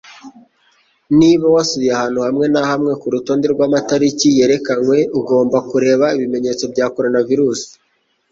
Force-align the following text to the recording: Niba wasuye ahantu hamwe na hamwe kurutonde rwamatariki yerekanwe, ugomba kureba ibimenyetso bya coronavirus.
Niba 1.19 1.45
wasuye 1.55 1.89
ahantu 1.95 2.19
hamwe 2.27 2.45
na 2.53 2.61
hamwe 2.69 2.91
kurutonde 3.01 3.45
rwamatariki 3.53 4.27
yerekanwe, 4.39 4.97
ugomba 5.19 5.57
kureba 5.69 6.05
ibimenyetso 6.17 6.63
bya 6.73 6.85
coronavirus. 6.95 7.59